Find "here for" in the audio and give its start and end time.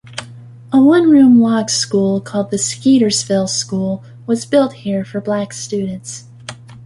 4.73-5.21